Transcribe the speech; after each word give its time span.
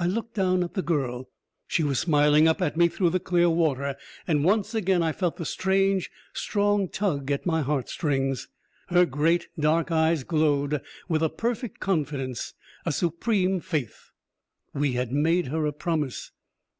I 0.00 0.08
looked 0.08 0.34
down 0.34 0.64
at 0.64 0.74
the 0.74 0.82
girl. 0.82 1.30
She 1.68 1.84
was 1.84 2.00
smiling 2.00 2.48
up 2.48 2.60
at 2.60 2.76
me 2.76 2.88
through 2.88 3.10
the 3.10 3.20
clear 3.20 3.48
water, 3.48 3.94
and 4.26 4.42
once 4.42 4.74
again 4.74 5.04
I 5.04 5.12
felt 5.12 5.36
the 5.36 5.44
strange, 5.44 6.10
strong 6.32 6.88
tug 6.88 7.30
at 7.30 7.46
my 7.46 7.62
heart 7.62 7.88
strings. 7.88 8.48
Her 8.88 9.06
great 9.06 9.46
dark 9.56 9.92
eyes 9.92 10.24
glowed 10.24 10.82
with 11.08 11.22
a 11.22 11.28
perfect 11.30 11.78
confidence, 11.78 12.54
a 12.84 12.90
supreme 12.90 13.60
faith. 13.60 14.10
We 14.74 14.94
had 14.94 15.12
made 15.12 15.46
her 15.46 15.64
a 15.64 15.72
promise. 15.72 16.32